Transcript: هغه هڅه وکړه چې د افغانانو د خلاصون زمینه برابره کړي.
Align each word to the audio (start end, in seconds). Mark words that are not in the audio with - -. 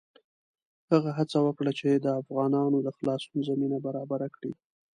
هغه 0.91 1.09
هڅه 1.17 1.37
وکړه 1.47 1.71
چې 1.79 1.89
د 1.93 2.07
افغانانو 2.21 2.77
د 2.83 2.87
خلاصون 2.97 3.37
زمینه 3.49 3.77
برابره 3.85 4.27
کړي. 4.35 4.51